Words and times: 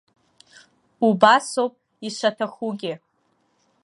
Убасоуп 1.07 1.73
ишаҭахугьы. 2.07 2.93